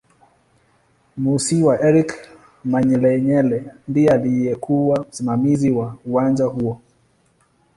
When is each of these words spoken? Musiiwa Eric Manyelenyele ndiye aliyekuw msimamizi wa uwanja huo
Musiiwa 1.21 1.75
Eric 1.87 2.13
Manyelenyele 2.65 3.57
ndiye 3.87 4.09
aliyekuw 4.11 4.95
msimamizi 5.09 5.71
wa 5.71 5.95
uwanja 6.05 6.45
huo 6.45 6.81